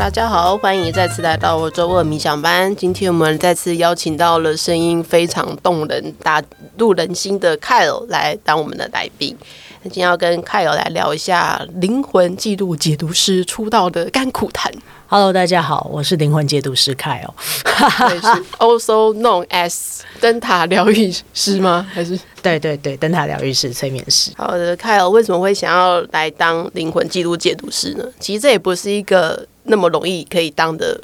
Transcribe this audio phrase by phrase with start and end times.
[0.00, 2.74] 大家好，欢迎再次来到我周二冥想班。
[2.74, 6.42] 今天我们再次邀请到了声音非常动人、打
[6.78, 9.36] 入人心的 Kyle 来当我们的来宾。
[9.82, 14.72] 那今天要跟 Kyle 来聊一下灵魂记录解读师出道的甘苦谈。
[15.06, 21.86] Hello，大家好，我是灵魂解读师 Kyle，是 also known as 灯塔疗愈师吗？
[21.92, 24.30] 还是对对对，灯塔疗愈师、催眠师。
[24.38, 28.04] 好的，Kyle 为什么会想要来当灵魂记录解读师呢？
[28.18, 31.00] 其实这也不是一个那么容易可以当的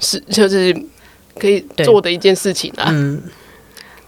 [0.00, 0.74] 是，就是
[1.38, 2.86] 可以做的一件事情啊。
[2.90, 3.22] 嗯，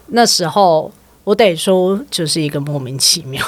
[0.09, 0.91] 那时候
[1.25, 3.47] 我得说，就是一个莫名其妙，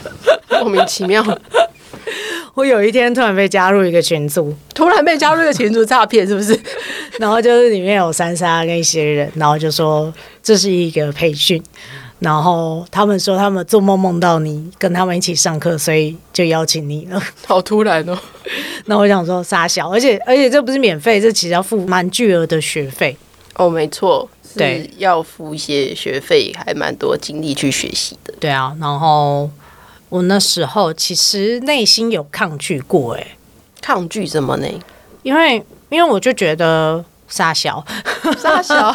[0.60, 1.24] 莫名其妙。
[2.54, 6.58] 我有一天突然被加入一个群组，突然被加入一个群组诈骗是不是？
[7.20, 11.62] 然后就是里面有珊莎跟一些人，然后就说这是一个培训，
[12.18, 17.22] 然后他们说他们做梦梦到你跟他们一起上课，所以就邀请你了。
[17.46, 18.18] 好突然哦！
[18.86, 23.16] 那我想说杀小，而且而且这不是免费，这其实要付蛮巨额的学费。
[23.54, 28.34] 哦，没错，对，要付一些学费，还蛮多精力去学习的。
[28.40, 29.50] 对啊，然后。
[30.08, 33.36] 我那时候其实内心有抗拒过，哎，
[33.82, 34.68] 抗拒什么呢？
[35.24, 35.56] 因为
[35.88, 37.84] 因为我就觉得杀小，
[38.38, 38.94] 杀小，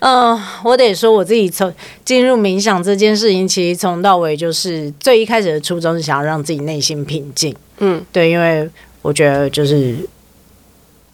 [0.00, 1.70] 嗯、呃，我得说我自己从
[2.06, 8.68] 进入冥想这件事情，其实从到尾就是最一开始的初衷是想要让自己内心平静，嗯，对，因为
[9.02, 9.96] 我觉得就是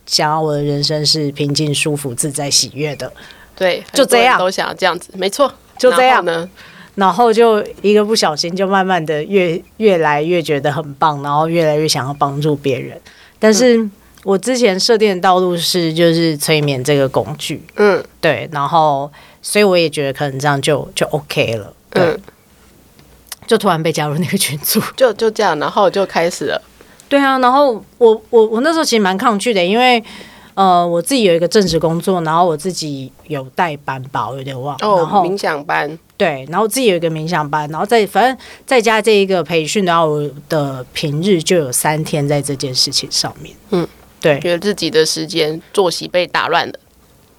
[0.06, 3.12] 想要我的人生是平静、舒服、自在、喜悦的，
[3.56, 6.24] 对，就这样，都想要这样子，没错，就这样。
[6.24, 6.48] 呢。
[6.96, 13.00] 然后就一个不小心，就慢慢的越越来越觉得很棒，然后越来越想要帮助别人。
[13.38, 13.88] 但是
[14.24, 22.20] 我之前设定的道路是就是催眠这个工具，嗯，对，然后所以我也觉得可能这样就就 OK 了，对，嗯，
[23.50, 26.62] 就突然被加入那个群组， 就就这样，然后就开始了。
[27.08, 30.00] 对啊，然后我我我那时候其实蛮抗拒的，因为。
[30.54, 34.86] 呃，我自己有一个正职工作，然后我自己有带班吧，我有点忘了。
[34.86, 35.98] 哦，然后冥想班。
[36.18, 38.36] 对，然后自己有一个冥想班，然后再反正
[38.66, 43.54] 再加这一个培训，然后我的平日就有三天在这件事情上面。
[43.70, 43.88] 嗯，
[44.20, 46.74] 对，觉得自己的时间作息被打乱了。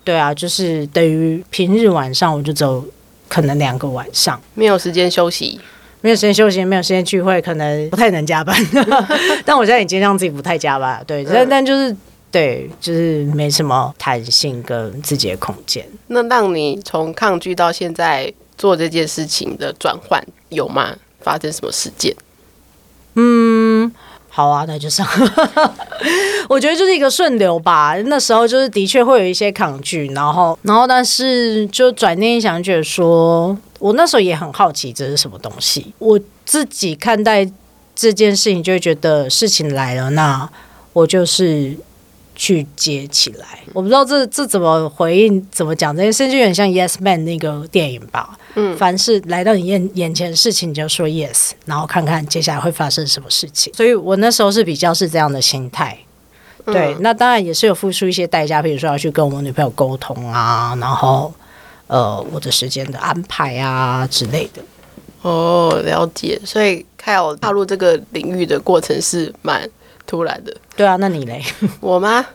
[0.03, 2.83] 对啊，就是等于平日晚上我就走，
[3.27, 5.59] 可能两个晚上没有时间休息，
[6.01, 8.55] 没有时间休息，没有时间聚会，可能不太能加班。
[9.45, 11.95] 但我现在已经让自己不太加班，对，但、嗯、但就是。
[12.31, 15.85] 对，就是没什么弹性跟自己的空间。
[16.07, 20.95] 那让你从抗拒到现在做这件事情的转换有吗？
[21.19, 22.15] 发生什么事件？
[23.15, 23.91] 嗯，
[24.29, 25.05] 好啊，那就上。
[26.47, 27.97] 我觉得就是一个顺流吧。
[28.05, 35.93] 那时候就是的确会有一些抗拒，然后，然后，但是就转念一想，觉得说我那时候也很好奇这是什么东西。
[35.99, 37.45] 我自己看待
[37.93, 40.49] 这件事情，就会觉得事情来了，那
[40.93, 41.75] 我就是。
[42.33, 48.35] 去接起来，我不知道这这怎么回应，怎么讲这件事，就有点像 Yes Man 那个电影吧。
[48.55, 53.71] 嗯，凡是来到你眼眼前的事情，你就说 Yes，然后看看接下来会发生什么事情。
[53.75, 55.95] 所以我那时候是比较是这样的心态。
[56.65, 61.31] 对，那当然也是有付出一些代价，比如说要去跟我女朋友沟通啊，然后
[61.91, 64.61] 呃，我的时间的安排啊之类的。
[65.23, 66.39] 哦，了解。
[66.45, 69.69] 所以 Kyle 踏入这个领域的过程是蛮
[70.07, 70.55] 突然的。
[70.77, 71.43] 对啊，那你嘞？
[71.81, 72.25] 我吗？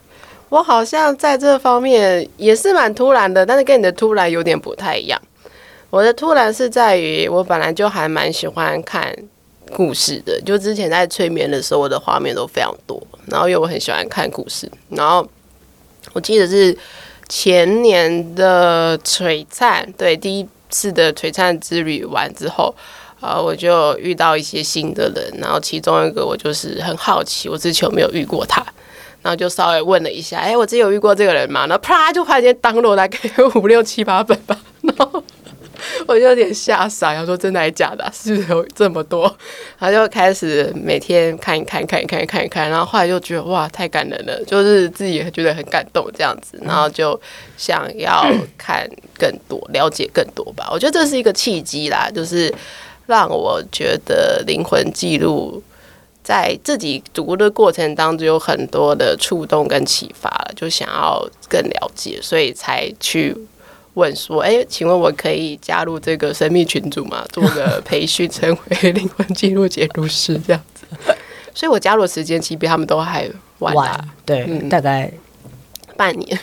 [0.51, 5.19] 我好像在这方面也是蛮突然的，但是跟你的突然有点不太一样。
[5.89, 9.11] 我的突然是在于，我本来就还蛮喜欢看
[9.73, 13.03] 故事的，就之前在催眠的时候，我的画面都非常多。
[13.25, 15.27] 然后因为我很喜欢看故事，然后
[16.13, 16.77] 我记得是
[17.29, 22.75] 前年的璀璨，对，第一次的璀璨之旅完之后。
[23.19, 28.65] 啊，我就遇到一些新的人，然后其中一个我就是很好奇，我之前有没有遇过他，
[29.23, 31.67] 然后就稍微问了一下，哎、我之前有遇过这个人吗？
[31.67, 33.19] 然后啪就发现 download 大概
[33.55, 34.57] 五六七八本吧，
[36.07, 38.11] 我就有点吓傻，然后说真的还是假的？
[38.13, 39.23] 是不是有 这么多？
[39.79, 47.21] 然后就开始每天看一看，看一看，看一看，然后后来就觉得哇，太感人了，就是自己也觉得很感动这样子，然后就
[47.57, 48.89] 想要看
[49.19, 50.69] 更多，了解更多吧。
[50.71, 52.53] 我觉得这是一个契机啦，就是。
[53.09, 55.63] 让我觉得灵魂记录
[56.25, 63.33] 在自己读的过程当中有很多的触动跟启发了，就想要更了解，所以才去
[63.97, 67.25] 问说：“哎，请问我可以加入这个神秘群组吗？
[67.33, 70.87] 做个培训，成为灵魂记录解读师这样子。
[71.55, 73.29] ”所以，我加入的时间其实比他们都还
[73.61, 75.11] 晚，晚，对，嗯，大概
[75.97, 76.39] 半年。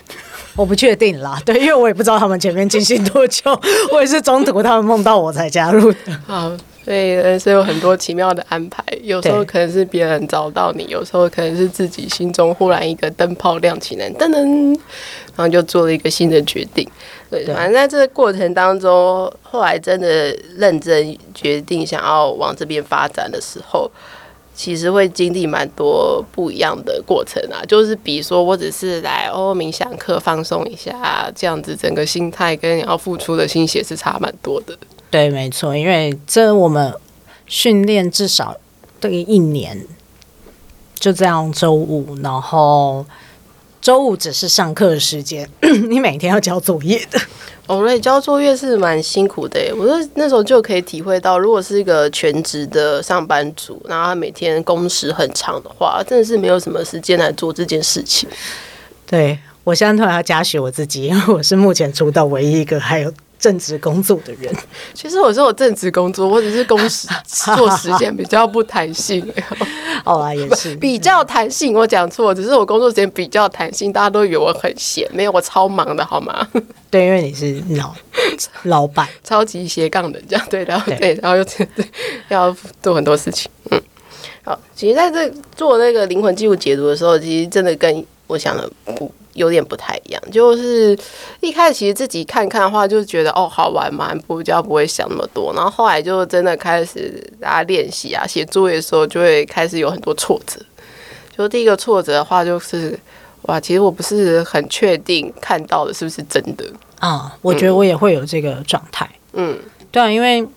[0.56, 3.60] 我不确定啦， 对，因为我也不知道他们前面进行多久，
[3.94, 5.98] 我也是中途他们梦到我才加入的。
[6.28, 6.52] 好，
[6.84, 14.68] 所以人生有很多奇妙的安排，有时候可能是别人找到你，有时候可能是自己心中忽然一个灯泡亮起来，噔噔，
[15.36, 16.86] 然后就做了一个新的决定。
[17.30, 23.90] 对，反正在这个过程当中，后来真的认真决定想要往这边发展的时候，
[24.54, 27.64] 其实会经历蛮多不一样的过程啊。
[27.66, 34.78] 就是比如说，我只是来哦冥想课放松一下，这样子整个心态跟你要付出的心血是差蛮多的。
[35.14, 36.92] 对，没错，因为这我们
[37.46, 38.58] 训练至少
[39.00, 39.86] 这个一年，
[40.96, 43.06] 就这样周五，然后
[43.80, 45.48] 周五只是上课的时间，
[45.88, 47.20] 你每天要交作业的。
[47.68, 49.60] 哦，对，交作业是蛮辛苦的。
[49.78, 58.28] 我说那时候就可以体会到，如果是一个全职的上班族，然后他每天工时很长的话，真的是没有什么时间来做这件事情。
[59.06, 63.14] 对，我现在突然要嘉许我自己，因为我是目前出道唯一一个还有。
[63.44, 64.56] 正职工作的人，
[64.94, 67.10] 其实我是我正职工作，我只是工时
[67.58, 69.22] 做时间比较不弹性。
[70.34, 76.48] 也是 比较弹性，我讲错，只是我工作时间比较弹性，大家都以为我很闲，没有，我超忙的，好吗？
[76.90, 77.94] 对，因为你是老
[78.64, 81.68] 老板，超级斜杠的这样，对，然后对，对，然后又对
[82.30, 83.52] 要做很多事情。
[83.72, 83.82] 嗯，
[84.46, 89.12] 好，其实在这做那个灵魂记录解读的时候，其实真的跟我想的不。
[89.34, 90.96] 有点不太一样，就是
[91.40, 95.52] 一开始其实自己看看的话，就觉得哦好玩嘛，不比较不会想那么多。
[95.56, 100.62] 然后后来就真的开始大家练习啊，写作业的时候就会开始有很多挫折。
[101.36, 102.96] 就第一个挫折的话，就是
[103.48, 106.64] 哇，其实我不是很确定看到的是不是真的
[107.00, 107.36] 啊。
[107.42, 109.10] 我觉得我也会有这个状态。
[109.32, 109.58] 嗯，
[109.92, 110.48] 对啊，因为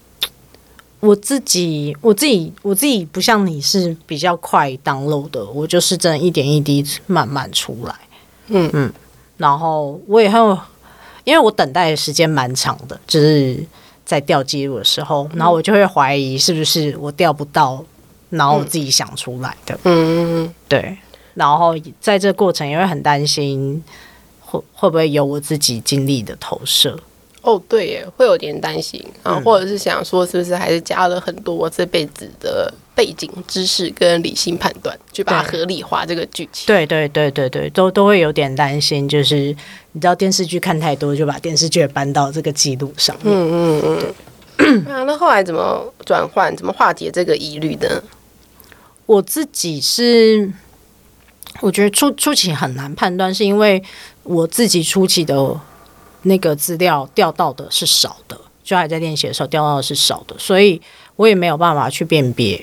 [1.00, 7.94] 我自己我自己我自己不像你是比较快 download 的，我就是真的一点一滴慢慢出来。
[8.48, 8.92] 嗯嗯，
[9.36, 10.58] 然后我也很有，
[11.24, 13.64] 因为我等待的时间蛮长的，就是
[14.04, 17.84] 在调记录的时候，然后我就会怀疑是不是我调不到，
[18.30, 19.78] 然后我自己想出来的。
[19.84, 20.96] 嗯嗯，对。
[21.34, 23.84] 然后在这过程也会很担心，
[24.40, 26.98] 会会不会有我自己经历的投射。
[27.46, 36.66] 哦，对耶，会有点担心，啊或者是想说，是不是还是加了很多我这辈子的背景知识跟理性判断，去把它合理化这个剧情？
[36.66, 39.54] 对对对对对，都都会有点担心，就是
[39.92, 43.32] 你知道电视剧看太多，就把电视剧搬到这个记录上面。
[43.32, 44.14] 嗯嗯
[44.58, 44.84] 嗯。
[44.90, 46.52] 啊，那后来怎么转换？
[46.56, 48.02] 怎么化解这个疑虑呢？
[49.06, 50.50] 我自己是，
[51.60, 53.80] 我觉得初初期很难判断，是因为
[54.24, 55.60] 我自己初期的。
[56.26, 60.80] 那个资料调到的是少的，就还在练习的时候调到的是少的，所以
[61.14, 62.60] 我也没有办法去辨别，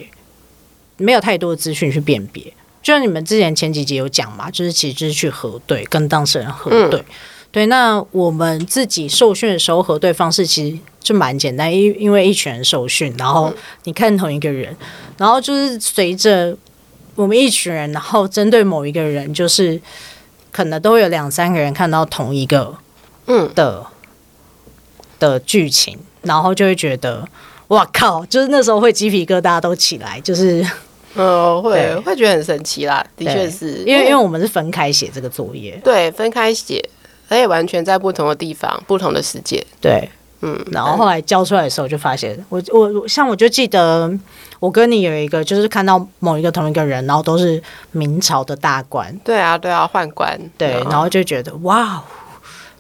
[0.98, 2.44] 没有太多的资讯去辨别。
[2.82, 7.00] 就像你们之前前几集有讲嘛，就是其实就是去核对，跟当事人核对。
[7.00, 7.06] 嗯、
[7.52, 13.54] 对，那我们自己受训的时候核对方式其实就蛮简单，因因为一群人受训，然后
[13.86, 14.76] 你看同一个人，
[15.18, 16.56] 然后就是随着
[17.16, 19.80] 我们一群人，然后针对某一个人，就是
[20.52, 22.76] 可能都会有两三个人看到同一个。
[23.28, 23.50] 嗯。
[23.56, 23.86] 的
[25.20, 27.26] 的剧情，然后就会觉得
[27.70, 30.66] 哇靠，就是那时候会鸡皮疙瘩都起来，就是
[31.16, 33.84] 嗯会会觉得很神奇啦，的确是。
[33.86, 36.84] 因为因为我们是分开写这个作业，对，分开写，
[37.30, 40.10] 而且完全在不同的地方，不同的世界，对，
[40.42, 44.12] 嗯，然后后来交出来的时候就发现，我我像我就记得
[44.60, 51.08] 我跟你有一个，就是看到某一个同一个人，然后都是明朝的大官，对啊对啊，宦官，对，然后。
[51.08, 52.04] 就觉得哇。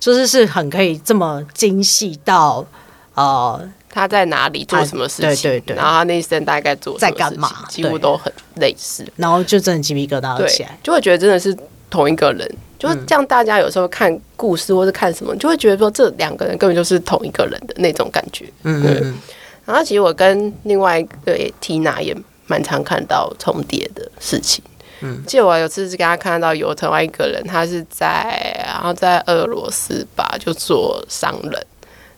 [0.03, 2.65] 就是是很可以这么精细到，
[3.13, 11.57] 呃，他在哪里做什么事情，对对对，然后他那一生大概做在干嘛，几乎都很类似，然后就真的鸡皮疙瘩起来，就会觉得真的是
[11.89, 12.45] 同一个人，
[12.77, 13.25] 就是这样。
[13.25, 18.51] 大家有时候看故事或是看什么，就会觉得说这两个人根本就是同一个人的那种感觉。
[18.63, 19.15] 嗯嗯。
[19.63, 22.13] 然后其实我跟另外一个 Tina 也
[22.47, 24.61] 蛮常看到重叠的事情。
[25.03, 31.67] 嗯，记得我有次是跟他看到有另外一个人，他是在然后在俄罗斯吧，就做商人。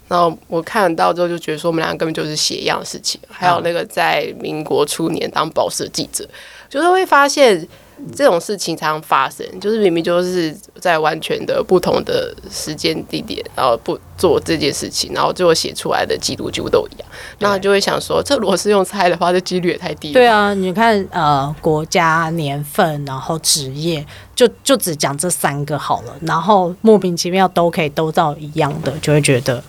[0.07, 3.19] 然后我看到之后就觉得说，我们两个根本就是写一样的事情。
[3.27, 6.25] 还有那个在民国初年当报社记者，
[6.69, 7.67] 就是会发现。
[8.15, 17.07] 这种事情常常发生，就是明明就是在完全的不同的时间地点，然后不做这件事情，然后最后写出来的记录几乎都一样，
[17.39, 20.13] 然后就会想说，这如果是用猜的话，这几率也太低了。
[20.13, 29.63] 对啊，你看呃，国家年份，然后职业，就就只讲这三个好了，然后莫名其妙都可以都到一样的，就会觉得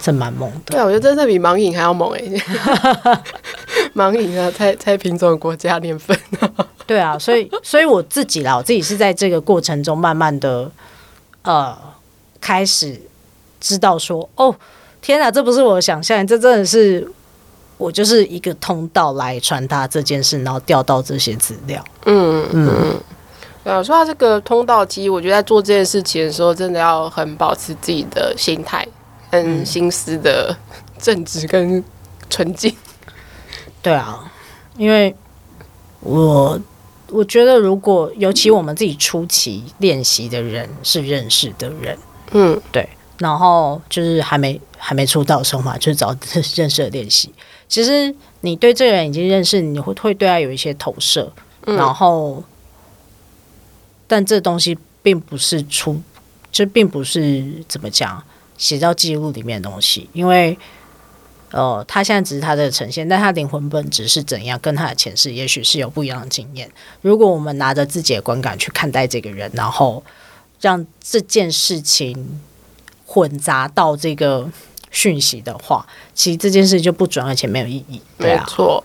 [0.00, 0.72] 是蛮猛的。
[0.72, 3.22] 对啊，我觉得真的比盲影还要猛哎、欸，
[3.96, 6.16] 盲饮啊，猜猜品种、国家年份。
[6.86, 10.70] 对啊，所以所以我自己啦，我自己是在这个过程中慢慢的，
[11.42, 11.76] 呃，
[12.40, 13.00] 开始
[13.60, 14.52] 知道说，哦，
[15.00, 17.08] 天哪，这不是我想象，这真的是
[17.78, 21.84] 我就是一个通道来传达这件事，然后调到这些资料。
[22.06, 23.00] 嗯嗯，
[23.62, 28.84] 呃，说到这个通道机，我觉得在做这件事情的时候，真的要很保持自己的心态
[29.30, 30.56] 跟心思的
[30.98, 31.84] 正直跟
[32.28, 32.74] 纯净。
[33.82, 34.30] 对啊，
[34.76, 35.14] 因为
[36.00, 36.60] 我
[37.08, 41.98] 我觉得，如果尤其我们自己初期练习的人是认识的人，
[42.32, 42.86] 嗯，对，
[43.18, 46.14] 然后就是还没还没出道的时候嘛，就是找
[46.54, 47.32] 认识的练习。
[47.68, 51.32] 其实你对这个人已经认识，你会会对他有一些投射，
[51.66, 52.44] 嗯、然后，
[54.06, 56.00] 但这东西并不是出，
[56.52, 58.22] 这并不是怎么讲
[58.58, 60.58] 写到记录里面的东西，因为。
[61.52, 66.70] 呃，他现在只是他的呈现，但他灵魂本质是怎样，跟他的前世也许是有不一样的经验。
[67.02, 70.02] 如果我们拿着自己的观感去看待这个人，然后
[70.60, 72.40] 让这件事情
[73.04, 74.48] 混杂到这个
[74.90, 78.00] 讯息的话，其实这件事就不准，而且没有意义。
[78.16, 78.82] 对，没错。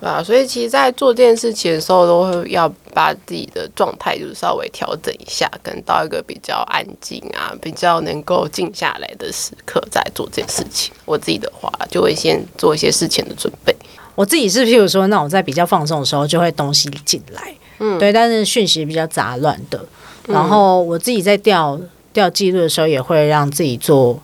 [0.00, 10.94] 啊，所以其实，在做这件事情的时候，都会要把自己的状态就是稍微调整一下，跟到一个比较安静啊，比较能够静下来的时刻，再做这件事情。
[11.04, 13.76] 我自己的话，就会先做一些事前的准备。
[14.14, 19.84] 我自己是，譬如说，那种在比较放松的时候，就会东西进来，嗯，对，但是讯息比较杂乱的。
[20.26, 21.78] 然后我自己在调
[22.14, 24.22] 调记录的时候，也会让自己做。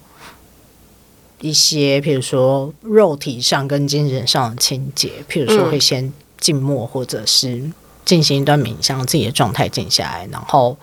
[1.40, 7.68] 一些，譬如说肉体上跟精神上的清洁，譬如说会先静默，或者是
[8.04, 10.76] 进行一段冥想，自己的状态静下来，然后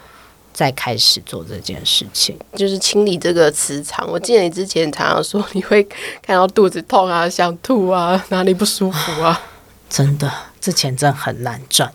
[0.53, 4.09] 再开始做这件事情，就是清理这个磁场。
[4.09, 5.83] 我记得你之前常常说你会
[6.21, 9.41] 看到肚子痛啊、想吐啊、哪里不舒服啊，
[9.89, 11.91] 真的，这钱真很难赚。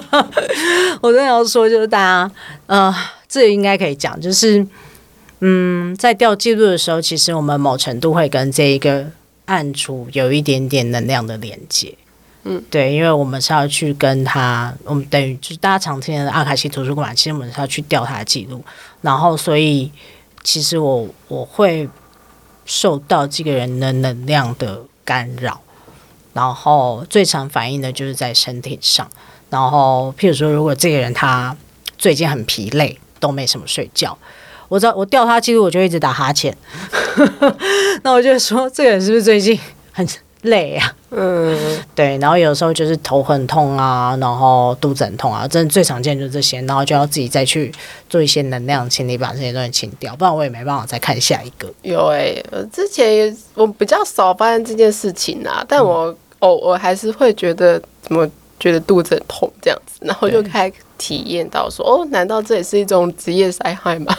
[1.00, 2.32] 我真的要说，就是大家，
[2.66, 2.94] 呃，
[3.28, 4.66] 这应该可以讲，就是。
[5.42, 9.10] 嗯，在调记录的时候，其实我们某程度会跟这一个
[9.46, 11.94] 暗处有一点点能量的连接。
[12.44, 18.64] 嗯，对，因为我们是要去跟他，我们等于就是大家常听的阿卡西图书馆，其实我们是要去调他的记录。
[19.02, 19.92] 然后，所以
[20.42, 21.86] 其实我我会
[22.64, 25.60] 受到这个人的能量的干扰，
[26.32, 29.06] 然后最常反应的就是在身体上。
[29.50, 31.54] 然后，譬如说，如果这个人他
[31.98, 34.16] 最近很疲累，都没什么睡觉。
[34.68, 36.56] 我知道我调他记录，我就一直打哈欠。
[38.02, 39.58] 那我就说，这个人是不是最近
[39.92, 40.06] 很
[40.42, 40.94] 累啊？
[41.10, 41.56] 嗯，
[41.94, 42.16] 对。
[42.18, 46.60] 然后有时候就是头很痛啊，然后肚子很痛啊，真的最常见就是这些。
[46.62, 47.72] 然后就要自己再去
[48.08, 51.72] 做一些能量清理，把这些东西清掉，不然我也没办法再看下一个。
[51.82, 58.28] 有诶、欸，我之前也我比较少发生这件事情啊，但我偶尔还是会觉得怎么
[58.58, 60.72] 觉得肚子很痛这样子，然后就开。
[61.00, 64.14] 体验到说哦，难道这也是一种职业灾害吗？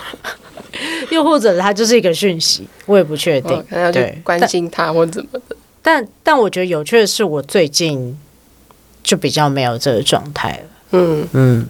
[1.12, 3.56] 又或者它就是一个讯息，我也不确定。
[3.70, 5.51] 可能要去关心他或怎么的。
[5.82, 8.18] 但但我觉得有趣的是，我最近
[9.04, 10.64] 就比较没有这个状态了。
[10.92, 11.68] 嗯嗯，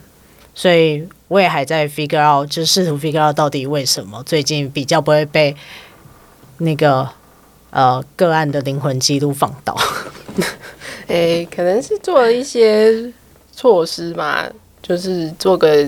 [0.53, 5.56] 所以我也还在 figure out，就试图 figure out 到底为什么最近比较不会被
[6.58, 7.10] 那个
[7.70, 9.77] 呃个案的灵魂记录放倒。
[11.08, 13.12] 哎、欸，可能是做了一些
[13.51, 14.48] 措施嘛。
[14.84, 15.88] 就是做个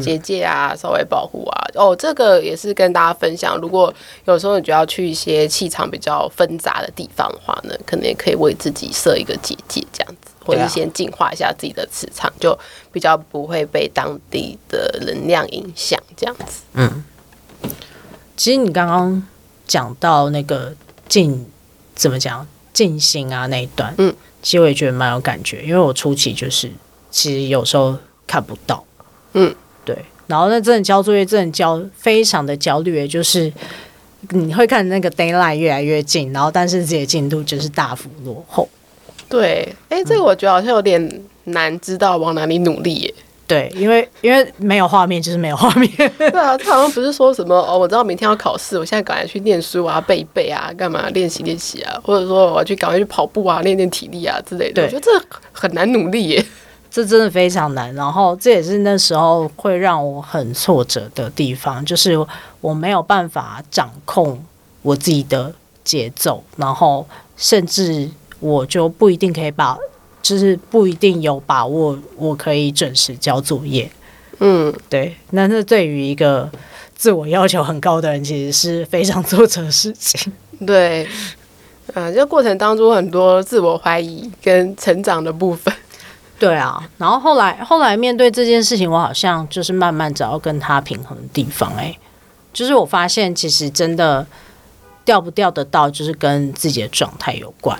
[0.00, 1.66] 结界啊，稍微保护啊。
[1.74, 3.56] 哦，这个也是跟大家分享。
[3.58, 3.92] 如果
[4.24, 12.58] 有时候你就要去一些气场比较纷杂的地方的话呢，可能也可以为自己设一个结界，这样子，或者先净化一下自己的磁场，就
[12.90, 16.62] 比较不会被当地的能量影响，这样子。
[16.74, 17.04] 嗯，
[18.36, 19.22] 其实你刚刚
[19.66, 20.74] 讲到那个
[21.08, 21.46] 静，
[21.94, 26.70] 怎么讲静心啊那一段，嗯，其实我也觉得蛮有感觉，因为我初期就是。
[27.08, 28.84] 其实有时候看不到，
[29.32, 29.54] 嗯，
[29.86, 33.50] 对，然后那真的交作业，真的交非常的焦虑，就是
[34.30, 38.68] 你会看那个 d a y l i g h t 越来越近，然后但是自己的进度就是大幅落后。
[39.28, 43.14] 对，哎，这个我觉得好像有点难知道往哪里努力耶。
[43.48, 45.88] 对，因为因为没有画面就是没有画面。
[46.18, 54.82] 对啊，他好像不是说什么哦，我知道明天要考试，我现在赶快去念书啊，背一背啊，干嘛练习练习啊，或者说我要去赶快去跑步啊，练练体力啊之类的。
[54.82, 55.10] 我觉得这
[55.52, 56.44] 很难努力耶。
[56.90, 62.18] 这真的非常难，然后这也是那时候会让我很挫折的地方，就是
[62.60, 64.42] 我没有办法掌控
[64.82, 65.52] 我自己的
[65.84, 69.76] 节奏，然后甚至我就不一定可以把，
[70.22, 73.90] 就是不一定有把握我可以准时交作业。
[74.38, 76.50] 嗯，对，那这对于一个
[76.94, 80.32] 自我要求很高的人，其实是非常挫折的事情。
[80.66, 81.06] 对，
[81.94, 85.72] 嗯，这过程当中很多自我怀疑跟成长的部分。
[86.38, 91.72] 对啊，然后后来后来面对这件事情，我好像就是慢慢找到跟他平衡的地方。
[91.76, 91.96] 哎，
[92.52, 94.26] 就是我发现其实真的
[95.04, 97.78] 调不调得到，就是跟自己的状态有关。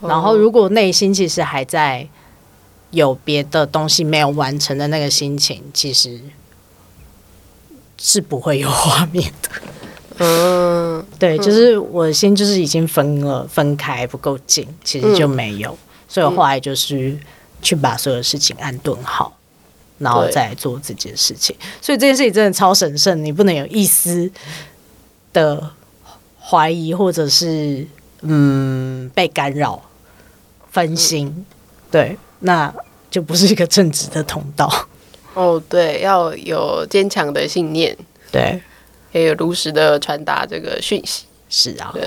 [0.00, 2.06] 然后，如果内心其实还在
[2.90, 6.20] 有别的东西没有完成的那个心情，其实
[7.98, 9.48] 是不会有画面的。
[10.18, 15.76] 嗯，对，就是我的心就是已经分了，分开不够近，其实就没有。
[16.06, 17.16] 所以我后来就是
[17.62, 19.38] 去把所有事情安顿好，
[19.96, 21.56] 然后再做自己的事情。
[21.80, 24.30] 所以这件事情真的超神圣，你不能有一丝
[25.32, 25.70] 的
[26.38, 27.86] 怀疑，或者是
[28.20, 29.80] 嗯被干扰。
[30.70, 31.44] 分心，嗯、
[31.90, 32.74] 对，那
[33.10, 34.66] 就不是一个正直的通道。
[35.34, 37.94] 哦，对，要有坚强的信念，
[38.30, 38.58] 对，
[39.12, 41.26] 也有如实的传达这个讯息。
[41.52, 42.02] 是啊，对。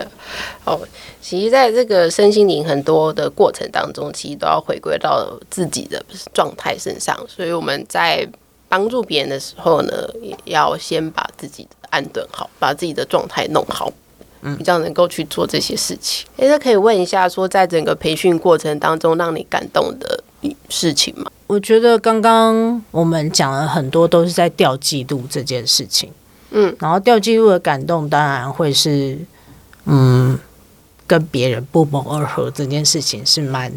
[0.65, 0.81] 哦，
[1.21, 7.15] 其实在这个身心灵很多的过程当中，其实都要回归到自己的状态身上。
[7.29, 8.27] 所以我们在
[8.67, 13.93] 帮助别人的时候呢，也要先把自己安顿好，把自己的状态弄好。
[14.59, 16.23] 比较能够去做这些事情。
[16.37, 20.23] 诶，那可以问一下，说在整个培训过程当中，让你感动的
[20.69, 21.31] 事情吗？
[21.47, 26.11] 我觉得刚刚我们讲了很多，都是在调记录这件事情。
[26.51, 29.17] 嗯，然后调记录的感动，当然会是，
[29.85, 30.37] 嗯，
[31.07, 33.71] 跟别人不谋而合这件事情是蛮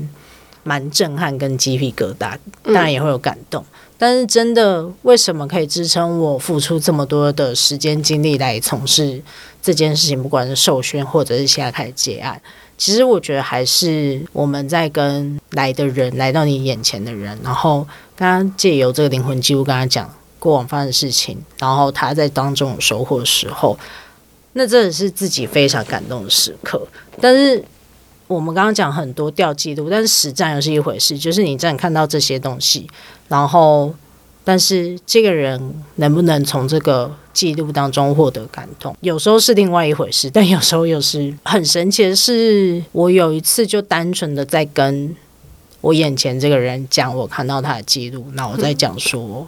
[0.62, 3.62] 蛮震撼，跟鸡皮疙瘩，当然也会有感动。
[3.62, 9.20] 嗯但是真的，为什么可以支撑我付出这么多的时间精力来从事
[9.60, 10.22] 这件事情？
[10.22, 12.40] 不管是授权或者是现在开始接案，
[12.76, 17.84] 其实我觉得还是我们在跟来的人，来到你眼前的人，然后
[18.14, 23.76] 刚刚借由这个灵魂记录跟他讲过往发生的事情，然后他在当中有收获的时候，
[24.58, 26.84] 那真的是自己非常感动的时刻。
[27.20, 27.62] 但是
[28.26, 32.88] 我们刚刚讲很多掉记录，但是实战又是一回事，就是你真的看到这些东西。
[33.28, 33.94] 然后，
[34.42, 40.28] 但是这个人能不能从这个记录当中获得感动，有时候是另外一回事。
[40.28, 45.14] 但有时候又是很神奇的是，我有一次就单纯的在跟
[45.80, 49.46] 我眼前这个人讲，我看到他的记录，那我在讲说，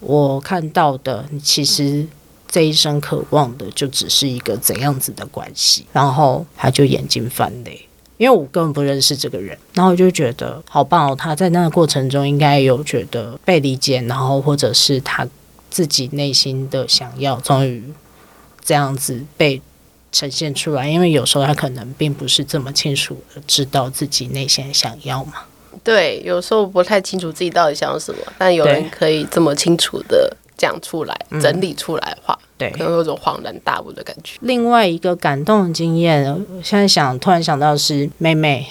[0.00, 2.06] 我看到的其实
[2.50, 7.86] 这一生渴望的就只是一个怎样子的关系，然后他就眼睛泛泪。
[8.18, 11.16] 因为我根本不认识这个人，然后我就觉得好棒哦！
[11.16, 15.26] 他在那个过程中应该有觉得被理解，然后或者是他
[15.70, 17.82] 自己内心的想要，终于
[18.62, 19.62] 这样子被
[20.12, 20.86] 呈现出来。
[20.86, 25.34] 因为有时候他可能并不是这么清楚的知道自己内心想要嘛。
[25.82, 32.38] 对，有时候不太清楚自己到底想要什么，但有人可以这么清楚的讲出来、整理出来的话。
[32.60, 34.36] 嗯对，可能有种恍然大悟的感觉。
[34.40, 36.24] 另外一个感动的经验，
[36.62, 38.66] 现在想突然想到是妹妹，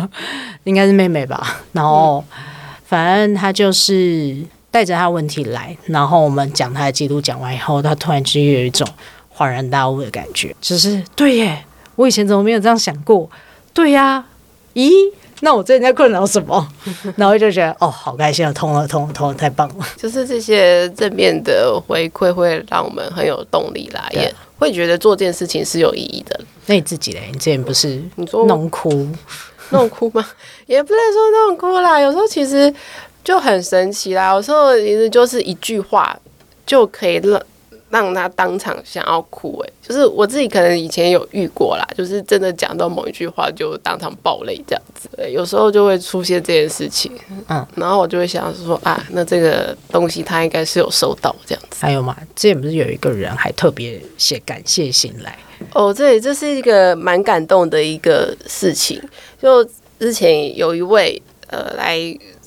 [0.64, 1.60] 应该是妹妹吧。
[1.72, 2.44] 然后，嗯、
[2.84, 4.36] 反正她就是
[4.70, 8.88] 带着她问题来，然后我们讲她的记录，讲完以后，她突然之间有一种
[9.36, 11.64] 恍然大悟的感觉，就是对耶，
[11.96, 13.28] 我以前怎么没有这样想过？
[13.74, 14.24] 对呀，
[14.74, 14.90] 咦？
[15.40, 16.66] 那我最近在困扰什么？
[17.16, 19.86] 然后就觉得哦，好开心啊，通了，通了，通了，太棒了！
[19.96, 26.40] 就是这些正面的回馈会让我们很有动力啦，也会觉得做这件事情是有意义的。
[26.66, 27.28] 那你自己嘞？
[27.32, 29.08] 你之前不是你说弄哭
[29.70, 30.26] 弄哭吗？
[30.66, 32.72] 也不能说弄哭啦，有时候其实
[33.22, 34.32] 就很神奇啦。
[34.32, 36.18] 有时候其实就是一句话
[36.64, 37.40] 就可以让。
[37.88, 47.12] 让他当场想要哭，哎，就是我自己可能以前有遇过啦，就是真的讲到某一句话就当场爆泪这样子，对，有时候就会出现这件事情，
[47.48, 51.78] 嗯，然后我就会想说啊，那这个东西他应该是有收到这样子。
[51.80, 55.38] 还有嘛，之前不是有一个人还特别写感谢信来？
[55.72, 59.00] 哦，对，这是一个蛮感动的一个事情。
[59.40, 59.64] 就
[60.00, 61.98] 之前有一位呃来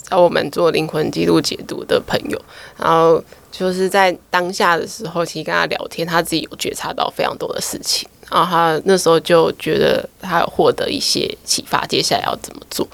[0.04, 2.42] 找我们做灵魂记录解读的朋友，
[2.78, 3.24] 然后。
[3.52, 12.88] 就是在当下的时候，其实跟他聊天，他自己有觉察到非常多的事情，然后他那时候就觉得他有获得一些启发，接下来要怎么做。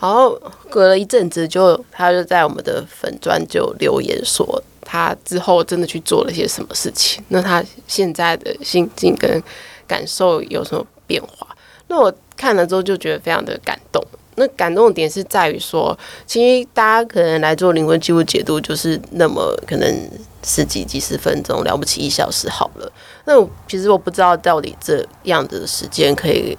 [0.00, 0.40] 然后
[0.70, 9.42] 隔了一阵子就，他就在我们的粉砖就留言说，他之后真的去做了些什么事情，那他现在的心境跟
[9.86, 11.46] 感受有什么变化？
[11.88, 14.00] 那我看了之后就觉得非常的感动。
[14.38, 15.96] 那感动的点是在于说，
[16.26, 20.10] 其实大家可能来做灵魂记录解读，就是那么可能
[20.42, 22.90] 十几几十分钟，了不起一小时好了。
[23.24, 23.34] 那
[23.68, 26.56] 其实我不知道到底这样子的时间可以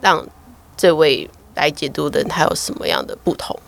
[0.00, 0.24] 让
[0.76, 3.58] 这位来解读的人他有什么样的不同，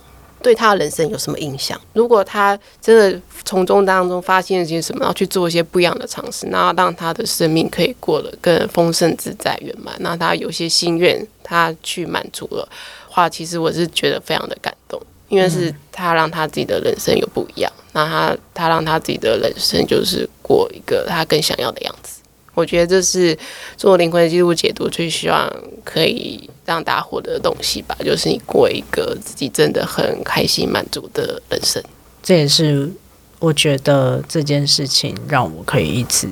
[0.41, 1.79] 对他人生有什么影响？
[1.93, 12.67] 如果他真的从中当中发现了些什么，然后去做一些不一样的尝试，那让他的生命可以过得更丰盛自在圆满，那他有些心愿他去满足了。
[13.15, 22.19] 话其实我是觉得非常的感动，因为是他让他自己的人生有不一样，那他他让他自己的人生就是过一个他更想要的样子。
[22.53, 23.37] 我觉得这是
[23.77, 25.49] 做灵魂记录解读最希望
[25.83, 31.81] 可以让大家获得的东西吧，就是你过一个自己真的很开心满足的人生。
[32.21, 32.91] 这也是
[33.39, 36.29] 我觉得这件事情让我可以一直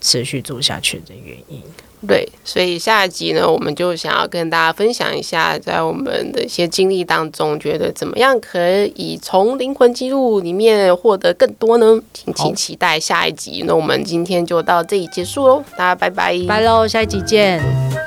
[0.00, 1.62] 持续做下去的原因。
[2.08, 8.58] 对，所以下一集呢，我们就想要跟大家分享一下，在我们的一些经历当中，觉得怎么样可
[8.94, 12.00] 以从灵魂记录里面获得更多呢？
[12.14, 13.64] 敬请期待下一集。
[13.66, 17.99] 那我们今天就到这里结束喽，大家拜拜，拜喽，下一集见。